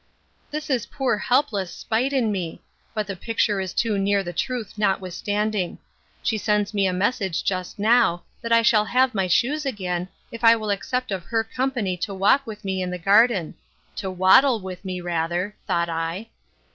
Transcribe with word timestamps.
This 0.49 0.71
is 0.71 0.87
poor 0.87 1.19
helpless 1.19 1.69
spite 1.71 2.11
in 2.11 2.31
me:—But 2.31 3.05
the 3.05 3.15
picture 3.15 3.61
is 3.61 3.71
too 3.71 3.99
near 3.99 4.23
the 4.23 4.33
truth 4.33 4.73
notwithstanding. 4.75 5.77
She 6.23 6.39
sends 6.39 6.73
me 6.73 6.87
a 6.87 6.91
message 6.91 7.43
just 7.43 7.77
now, 7.77 8.23
that 8.41 8.51
I 8.51 8.63
shall 8.63 8.85
have 8.85 9.13
my 9.13 9.27
shoes 9.27 9.63
again, 9.63 10.07
if 10.31 10.43
I 10.43 10.55
will 10.55 10.71
accept 10.71 11.11
of 11.11 11.25
her 11.25 11.43
company 11.43 11.97
to 11.97 12.15
walk 12.15 12.47
with 12.47 12.65
me 12.65 12.81
in 12.81 12.89
the 12.89 12.97
garden.—To 12.97 14.09
waddle 14.09 14.59
with 14.59 14.83
me, 14.83 15.01
rather, 15.01 15.55
thought 15.67 15.87
I. 15.87 16.29